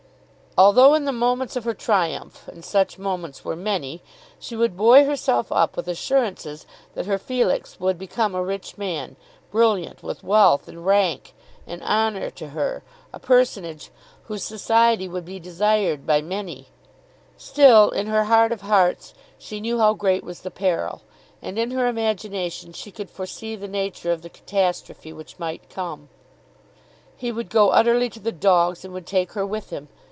Although 0.57 0.95
in 0.95 1.05
the 1.05 1.13
moments 1.13 1.55
of 1.55 1.63
her 1.63 1.73
triumph, 1.73 2.45
and 2.49 2.63
such 2.65 2.99
moments 2.99 3.45
were 3.45 3.55
many, 3.55 4.03
she 4.37 4.53
would 4.57 4.75
buoy 4.75 5.05
herself 5.05 5.49
up 5.49 5.77
with 5.77 5.87
assurances 5.87 6.65
that 6.93 7.05
her 7.05 7.17
Felix 7.17 7.79
would 7.79 7.97
become 7.97 8.35
a 8.35 8.43
rich 8.43 8.77
man, 8.77 9.15
brilliant 9.49 10.03
with 10.03 10.25
wealth 10.25 10.67
and 10.67 10.85
rank, 10.85 11.33
an 11.67 11.81
honour 11.83 12.29
to 12.31 12.49
her, 12.49 12.83
a 13.13 13.17
personage 13.17 13.91
whose 14.23 14.43
society 14.43 15.07
would 15.07 15.23
be 15.23 15.39
desired 15.39 16.05
by 16.05 16.21
many, 16.21 16.67
still 17.37 17.89
in 17.89 18.07
her 18.07 18.25
heart 18.25 18.51
of 18.51 18.59
hearts 18.59 19.13
she 19.37 19.61
knew 19.61 19.79
how 19.79 19.93
great 19.93 20.21
was 20.21 20.41
the 20.41 20.51
peril, 20.51 21.01
and 21.41 21.57
in 21.57 21.71
her 21.71 21.87
imagination 21.87 22.73
she 22.73 22.91
could 22.91 23.09
foresee 23.09 23.55
the 23.55 23.69
nature 23.69 24.11
of 24.11 24.21
the 24.21 24.29
catastrophe 24.29 25.13
which 25.13 25.39
might 25.39 25.69
come. 25.69 26.09
He 27.15 27.31
would 27.31 27.47
go 27.49 27.69
utterly 27.69 28.09
to 28.09 28.19
the 28.19 28.33
dogs 28.33 28.83
and 28.83 28.93
would 28.93 29.07
take 29.07 29.31
her 29.31 29.45
with 29.45 29.69
him. 29.69 29.87